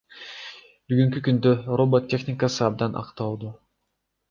[0.93, 1.51] Бүгүнкү күндө
[1.81, 3.55] робот техникасы абдан актуалдуу.